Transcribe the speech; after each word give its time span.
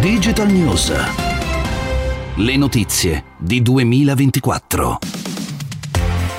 Digital 0.00 0.46
News. 0.46 0.92
Le 2.36 2.56
notizie 2.56 3.24
di 3.36 3.60
2024. 3.60 4.98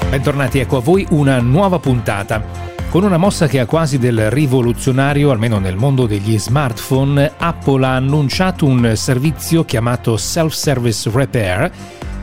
Bentornati, 0.09 0.59
ecco 0.59 0.77
a 0.77 0.79
voi 0.79 1.05
una 1.09 1.41
nuova 1.41 1.77
puntata. 1.77 2.41
Con 2.89 3.03
una 3.03 3.17
mossa 3.17 3.47
che 3.47 3.59
ha 3.59 3.65
quasi 3.65 3.97
del 3.97 4.29
rivoluzionario, 4.29 5.29
almeno 5.31 5.59
nel 5.59 5.75
mondo 5.75 6.05
degli 6.05 6.39
smartphone, 6.39 7.33
Apple 7.37 7.85
ha 7.85 7.95
annunciato 7.95 8.65
un 8.65 8.93
servizio 8.95 9.65
chiamato 9.65 10.15
Self-Service 10.15 11.09
Repair, 11.11 11.71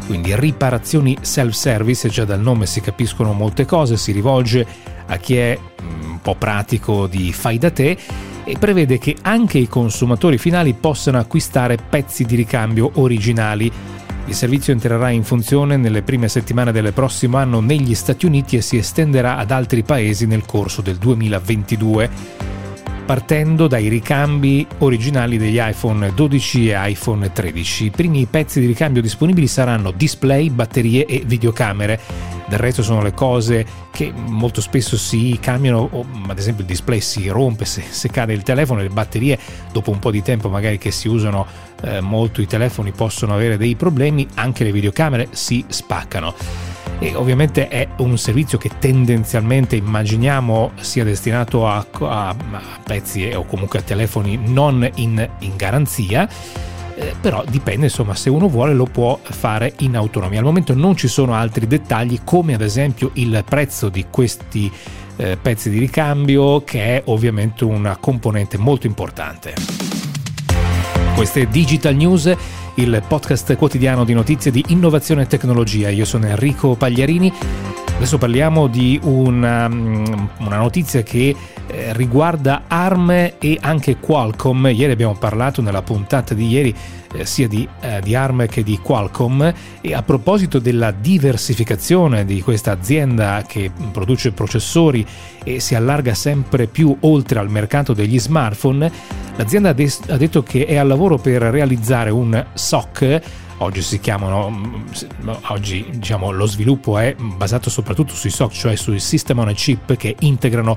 quindi 0.07 0.35
riparazioni 0.35 1.19
self-service, 1.21 2.09
già 2.09 2.25
dal 2.25 2.41
nome 2.41 2.65
si 2.65 2.81
capiscono 2.81 3.35
molte 3.35 3.67
cose, 3.67 3.99
si 3.99 4.11
rivolge 4.13 4.67
a 5.05 5.19
chi 5.19 5.37
è 5.37 5.59
mm, 5.59 6.11
un 6.13 6.21
po' 6.23 6.35
pratico 6.35 7.07
di 7.07 7.31
fai 7.35 7.59
da 7.59 7.71
te 7.71 7.99
e 8.49 8.57
prevede 8.59 8.99
che 8.99 9.17
anche 9.23 9.59
i 9.59 9.67
consumatori 9.67 10.39
finali 10.39 10.73
possano 10.73 11.19
acquistare 11.19 11.77
pezzi 11.77 12.25
di 12.25 12.37
ricambio 12.37 12.93
originali. 12.95 13.71
Il 14.27 14.35
servizio 14.35 14.73
entrerà 14.73 15.11
in 15.11 15.25
funzione 15.25 15.77
nelle 15.77 16.03
prime 16.03 16.29
settimane 16.29 16.71
del 16.71 16.93
prossimo 16.93 17.39
anno 17.39 17.61
negli 17.61 17.95
Stati 17.95 18.25
Uniti 18.25 18.57
e 18.57 18.61
si 18.61 18.77
estenderà 18.77 19.37
ad 19.37 19.51
altri 19.51 19.83
paesi 19.83 20.27
nel 20.27 20.47
corso 20.47 20.81
del 20.81 20.97
2022, 20.97 22.09
partendo 23.05 23.67
dai 23.67 23.89
ricambi 23.89 24.65
originali 24.79 25.39
degli 25.39 25.59
iPhone 25.61 26.13
12 26.15 26.71
e 26.71 26.91
iPhone 26.91 27.33
13. 27.33 27.87
I 27.87 27.91
primi 27.91 28.27
pezzi 28.27 28.61
di 28.61 28.67
ricambio 28.67 29.03
disponibili 29.03 29.49
saranno 29.49 29.91
display, 29.91 30.51
batterie 30.51 31.05
e 31.05 31.23
videocamere 31.27 32.36
del 32.49 32.59
resto 32.59 32.83
sono 32.83 33.03
le 33.03 33.13
cose 33.13 33.67
che 33.91 34.13
molto 34.15 34.61
spesso 34.61 34.97
si 34.97 35.39
cambiano, 35.41 35.89
o, 35.91 36.07
ad 36.29 36.39
esempio 36.39 36.63
il 36.63 36.69
display 36.69 37.01
si 37.01 37.29
rompe 37.29 37.65
se, 37.65 37.83
se, 37.89 38.09
cade 38.09 38.33
il 38.33 38.43
telefono, 38.43 38.81
le 38.81 38.89
batterie 38.89 39.39
dopo 39.73 39.91
un 39.91 39.99
po' 39.99 40.11
di 40.11 40.23
tempo 40.23 40.49
magari 40.49 40.79
che 40.79 40.91
si 40.91 41.09
usano 41.09 41.47
eh, 41.83 42.01
molto 42.01 42.41
i 42.41 42.47
telefoni 42.47 42.93
possono 42.93 43.35
avere 43.35 43.57
dei 43.57 43.75
problemi, 43.75 44.27
anche 44.35 44.65
le 44.65 44.73
videocamere 44.73 45.29
si 45.33 45.65
spaccano. 45.69 46.35
E 46.99 47.15
ovviamente 47.15 47.69
è 47.69 47.87
un 47.99 48.17
servizio 48.17 48.57
che 48.57 48.71
tendenzialmente 48.79 49.77
immaginiamo 49.77 50.73
sia 50.81 51.05
destinato 51.05 51.69
a, 51.69 51.85
a, 52.01 52.29
a 52.29 52.35
pezzi 52.83 53.31
o 53.35 53.45
comunque 53.45 53.81
a 53.81 53.83
telefoni 53.83 54.39
non 54.43 54.89
in, 54.95 55.29
in 55.41 55.57
garanzia 55.57 56.27
eh, 56.99 57.15
però 57.21 57.45
dipende 57.47 57.87
insomma 57.87 58.15
se 58.15 58.31
uno 58.31 58.49
vuole 58.49 58.73
lo 58.73 58.87
può 58.87 59.19
fare 59.23 59.75
in 59.81 59.97
autonomia. 59.97 60.39
Al 60.39 60.45
momento 60.45 60.75
non 60.75 60.97
ci 60.97 61.09
sono 61.09 61.35
altri 61.35 61.67
dettagli 61.67 62.21
come 62.25 62.55
ad 62.55 62.63
esempio 62.63 63.11
il 63.15 63.45
prezzo 63.47 63.91
di 63.91 64.07
questi 64.11 64.73
eh, 65.17 65.37
pezzi 65.41 65.69
di 65.69 65.79
ricambio 65.79 66.65
che 66.65 66.97
è 66.97 67.03
ovviamente 67.07 67.65
una 67.65 67.97
componente 67.97 68.57
molto 68.57 68.87
importante. 68.87 69.55
Queste 71.15 71.49
Digital 71.49 71.95
News 71.95 72.35
il 72.77 73.03
podcast 73.07 73.57
quotidiano 73.57 74.05
di 74.05 74.13
notizie 74.13 74.51
di 74.51 74.65
innovazione 74.69 75.23
e 75.23 75.27
tecnologia. 75.27 75.89
Io 75.89 76.05
sono 76.05 76.27
Enrico 76.27 76.75
Pagliarini. 76.75 77.33
Adesso 77.97 78.19
parliamo 78.19 78.67
di 78.67 78.99
una, 79.03 79.69
mm, 79.69 80.05
una 80.41 80.57
notizia 80.57 81.03
che 81.03 81.35
riguarda 81.93 82.65
ARM 82.67 83.11
e 83.11 83.59
anche 83.61 83.97
Qualcomm. 83.99 84.67
Ieri 84.67 84.93
abbiamo 84.93 85.15
parlato 85.15 85.61
nella 85.63 85.83
puntata 85.83 86.35
di 86.35 86.49
ieri 86.49 86.75
eh, 87.15 87.25
sia 87.25 87.49
di, 87.49 87.69
eh, 87.81 88.01
di, 88.03 88.15
ARM 88.15 88.47
che 88.47 88.63
di 88.63 88.79
Qualcomm 88.79 89.43
e 89.81 89.95
a 89.95 90.03
proposito 90.03 90.59
della 90.59 90.91
diversificazione 90.91 92.25
di 92.25 92.41
questa 92.41 92.73
azienda 92.73 93.45
che 93.47 93.71
produce 93.93 94.33
processori 94.33 95.07
e 95.45 95.61
si 95.61 95.75
allarga 95.75 96.15
sempre 96.15 96.67
più 96.67 96.97
oltre 97.01 97.39
al 97.39 97.51
mercato 97.51 97.93
degli 97.93 98.19
smartphone, 98.19 98.91
l'azienda 99.37 99.71
ha 99.71 100.17
detto 100.17 100.43
che 100.43 100.67
è 100.67 100.77
al 100.77 100.87
lavoro 100.87 101.19
per 101.19 101.43
realizzare 101.43 102.11
un 102.11 102.45
SOC 102.55 103.21
oggi 103.59 103.81
si 103.81 104.01
chiamano, 104.01 104.51
mm, 104.51 105.31
oggi 105.49 105.87
diciamo 105.91 106.31
lo 106.31 106.47
sviluppo 106.47 106.99
è 106.99 107.15
basato 107.19 107.71
soprattutto 107.71 108.15
sui 108.15 108.31
SOC, 108.31 108.53
cioè 108.53 108.77
sui 108.77 108.99
System 108.99 109.39
on 109.39 109.49
a 109.49 109.53
Chip 109.53 109.97
che 109.97 110.15
integrano 110.21 110.77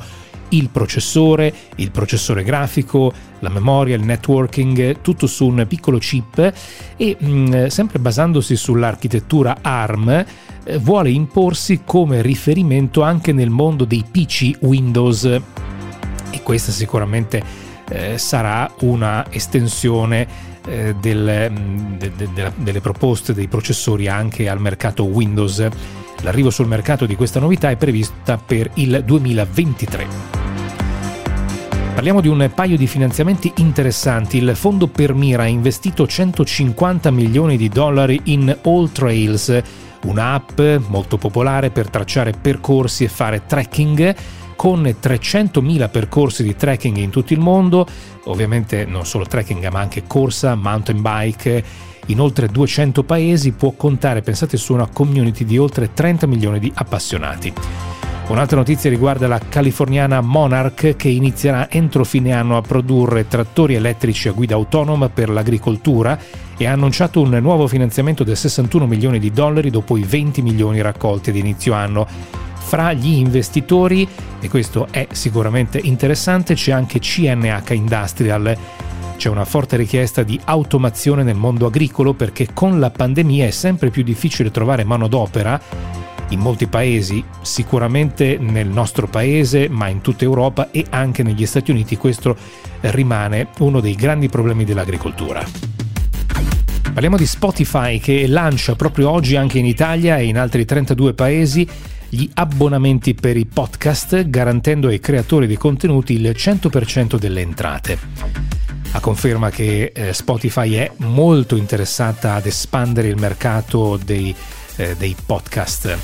il 0.49 0.69
processore, 0.69 1.53
il 1.75 1.91
processore 1.91 2.43
grafico, 2.43 3.11
la 3.39 3.49
memoria, 3.49 3.95
il 3.95 4.03
networking, 4.03 5.01
tutto 5.01 5.27
su 5.27 5.47
un 5.47 5.65
piccolo 5.67 5.97
chip 5.97 6.53
e 6.97 7.17
mm, 7.23 7.65
sempre 7.67 7.99
basandosi 7.99 8.55
sull'architettura 8.55 9.57
ARM 9.61 10.09
eh, 10.63 10.77
vuole 10.77 11.09
imporsi 11.09 11.81
come 11.85 12.21
riferimento 12.21 13.01
anche 13.01 13.31
nel 13.31 13.49
mondo 13.49 13.85
dei 13.85 14.03
PC 14.09 14.57
Windows 14.61 15.23
e 15.23 16.41
questa 16.43 16.71
sicuramente 16.71 17.41
eh, 17.89 18.17
sarà 18.17 18.71
una 18.81 19.25
estensione 19.31 20.27
eh, 20.67 20.95
del, 20.99 21.51
mm, 21.51 21.97
de, 21.97 22.11
de, 22.15 22.29
de, 22.33 22.51
delle 22.57 22.81
proposte 22.81 23.33
dei 23.33 23.47
processori 23.47 24.07
anche 24.07 24.47
al 24.47 24.59
mercato 24.59 25.05
Windows. 25.05 25.67
L'arrivo 26.21 26.49
sul 26.49 26.67
mercato 26.67 27.05
di 27.05 27.15
questa 27.15 27.39
novità 27.39 27.69
è 27.69 27.77
prevista 27.77 28.37
per 28.37 28.69
il 28.75 29.01
2023. 29.05 30.38
Parliamo 31.93 32.21
di 32.21 32.29
un 32.29 32.49
paio 32.53 32.77
di 32.77 32.87
finanziamenti 32.87 33.51
interessanti. 33.57 34.37
Il 34.37 34.55
fondo 34.55 34.87
Permira 34.87 35.43
ha 35.43 35.47
investito 35.47 36.07
150 36.07 37.11
milioni 37.11 37.57
di 37.57 37.67
dollari 37.67 38.21
in 38.25 38.57
All 38.63 38.91
Trails, 38.91 39.61
un'app 40.03 40.61
molto 40.87 41.17
popolare 41.17 41.71
per 41.71 41.89
tracciare 41.89 42.31
percorsi 42.31 43.03
e 43.03 43.09
fare 43.09 43.45
trekking 43.45 44.15
con 44.55 44.83
300.000 44.83 45.89
percorsi 45.89 46.43
di 46.43 46.55
trekking 46.55 46.97
in 46.97 47.09
tutto 47.09 47.33
il 47.33 47.39
mondo, 47.39 47.87
ovviamente 48.25 48.85
non 48.85 49.05
solo 49.05 49.25
trekking 49.25 49.69
ma 49.69 49.79
anche 49.79 50.03
corsa, 50.05 50.55
mountain 50.55 51.01
bike, 51.01 51.63
in 52.07 52.19
oltre 52.19 52.47
200 52.47 53.03
paesi 53.03 53.51
può 53.51 53.71
contare, 53.71 54.21
pensate, 54.21 54.57
su 54.57 54.73
una 54.73 54.87
community 54.87 55.45
di 55.45 55.57
oltre 55.57 55.93
30 55.93 56.27
milioni 56.27 56.59
di 56.59 56.71
appassionati. 56.73 57.53
Un'altra 58.29 58.57
notizia 58.57 58.91
riguarda 58.91 59.27
la 59.27 59.39
californiana 59.39 60.21
Monarch 60.21 60.95
che 60.95 61.09
inizierà 61.09 61.67
entro 61.67 62.03
fine 62.03 62.31
anno 62.31 62.57
a 62.57 62.61
produrre 62.61 63.27
trattori 63.27 63.73
elettrici 63.73 64.27
a 64.27 64.33
guida 64.33 64.53
autonoma 64.53 65.09
per 65.09 65.29
l'agricoltura 65.29 66.17
e 66.55 66.67
ha 66.67 66.71
annunciato 66.71 67.21
un 67.21 67.31
nuovo 67.41 67.65
finanziamento 67.67 68.23
di 68.23 68.35
61 68.35 68.85
milioni 68.85 69.17
di 69.17 69.31
dollari 69.31 69.71
dopo 69.71 69.97
i 69.97 70.03
20 70.03 70.43
milioni 70.43 70.79
raccolti 70.79 71.31
ad 71.31 71.37
inizio 71.37 71.73
anno. 71.73 72.05
Fra 72.53 72.93
gli 72.93 73.13
investitori, 73.13 74.07
e 74.39 74.47
questo 74.47 74.87
è 74.91 75.07
sicuramente 75.09 75.79
interessante, 75.81 76.53
c'è 76.53 76.71
anche 76.71 76.99
CNH 76.99 77.71
Industrial. 77.71 78.57
C'è 79.17 79.27
una 79.27 79.43
forte 79.43 79.75
richiesta 79.75 80.21
di 80.21 80.39
automazione 80.45 81.23
nel 81.23 81.35
mondo 81.35 81.65
agricolo 81.65 82.13
perché 82.13 82.49
con 82.53 82.79
la 82.79 82.91
pandemia 82.91 83.47
è 83.47 83.51
sempre 83.51 83.89
più 83.89 84.03
difficile 84.03 84.51
trovare 84.51 84.83
manodopera 84.83 85.99
in 86.29 86.39
molti 86.39 86.67
paesi, 86.67 87.23
sicuramente 87.41 88.37
nel 88.39 88.67
nostro 88.67 89.07
paese, 89.07 89.67
ma 89.69 89.87
in 89.87 90.01
tutta 90.01 90.23
Europa 90.23 90.71
e 90.71 90.85
anche 90.89 91.23
negli 91.23 91.45
Stati 91.45 91.71
Uniti 91.71 91.97
questo 91.97 92.35
rimane 92.81 93.47
uno 93.59 93.79
dei 93.79 93.95
grandi 93.95 94.29
problemi 94.29 94.63
dell'agricoltura. 94.63 95.43
Parliamo 96.91 97.17
di 97.17 97.25
Spotify 97.25 97.99
che 97.99 98.27
lancia 98.27 98.75
proprio 98.75 99.09
oggi 99.09 99.35
anche 99.35 99.57
in 99.59 99.65
Italia 99.65 100.17
e 100.17 100.25
in 100.25 100.37
altri 100.37 100.65
32 100.65 101.13
paesi 101.13 101.67
gli 102.09 102.27
abbonamenti 102.33 103.13
per 103.13 103.37
i 103.37 103.45
podcast 103.45 104.27
garantendo 104.29 104.87
ai 104.87 104.99
creatori 104.99 105.45
di 105.45 105.55
contenuti 105.55 106.13
il 106.13 106.33
100% 106.35 107.17
delle 107.17 107.41
entrate. 107.41 107.97
A 108.91 108.99
conferma 108.99 109.51
che 109.51 109.91
eh, 109.93 110.13
Spotify 110.13 110.73
è 110.73 110.91
molto 110.97 111.55
interessata 111.55 112.33
ad 112.33 112.47
espandere 112.47 113.07
il 113.07 113.17
mercato 113.17 113.99
dei, 114.03 114.35
eh, 114.79 114.95
dei 114.95 115.15
podcast. 115.25 115.97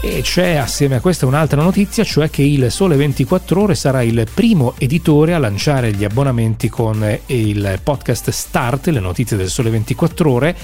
E 0.00 0.20
c'è 0.22 0.54
assieme 0.54 0.96
a 0.96 1.00
questa 1.00 1.26
un'altra 1.26 1.60
notizia, 1.60 2.04
cioè 2.04 2.30
che 2.30 2.42
il 2.42 2.70
Sole 2.70 2.94
24 2.94 3.60
Ore 3.60 3.74
sarà 3.74 4.02
il 4.02 4.28
primo 4.32 4.74
editore 4.78 5.34
a 5.34 5.38
lanciare 5.38 5.92
gli 5.92 6.04
abbonamenti 6.04 6.68
con 6.68 7.18
il 7.26 7.80
podcast 7.82 8.30
Start, 8.30 8.86
le 8.88 9.00
notizie 9.00 9.36
del 9.36 9.48
Sole 9.48 9.70
24 9.70 10.30
Ore, 10.30 10.56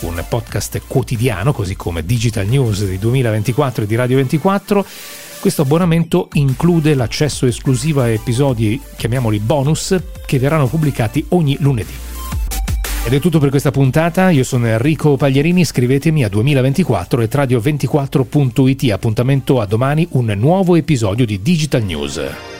un 0.00 0.22
podcast 0.28 0.82
quotidiano, 0.86 1.52
così 1.52 1.74
come 1.74 2.04
Digital 2.04 2.46
News 2.46 2.86
di 2.86 2.98
2024 2.98 3.82
e 3.82 3.86
di 3.86 3.96
Radio 3.96 4.16
24. 4.16 4.86
Questo 5.40 5.62
abbonamento 5.62 6.28
include 6.34 6.94
l'accesso 6.94 7.46
esclusivo 7.46 8.02
a 8.02 8.08
episodi, 8.08 8.80
chiamiamoli 8.96 9.40
bonus, 9.40 9.96
che 10.24 10.38
verranno 10.38 10.68
pubblicati 10.68 11.24
ogni 11.30 11.56
lunedì. 11.58 12.05
Ed 13.06 13.12
è 13.12 13.20
tutto 13.20 13.38
per 13.38 13.50
questa 13.50 13.70
puntata, 13.70 14.30
io 14.30 14.42
sono 14.42 14.66
Enrico 14.66 15.16
Paglierini, 15.16 15.64
scrivetemi 15.64 16.24
a 16.24 16.28
2024 16.28 17.20
e 17.22 17.28
radio24.it, 17.30 18.90
appuntamento 18.90 19.60
a 19.60 19.66
domani, 19.66 20.08
un 20.10 20.34
nuovo 20.36 20.74
episodio 20.74 21.24
di 21.24 21.40
Digital 21.40 21.84
News. 21.84 22.55